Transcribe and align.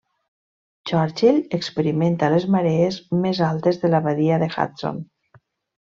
Churchill 0.91 1.37
experimenta 1.57 2.31
les 2.37 2.49
marees 2.57 2.99
més 3.27 3.43
altes 3.53 3.81
de 3.85 3.93
la 3.95 4.01
Badia 4.11 4.45
de 4.47 4.53
Hudson. 4.57 5.03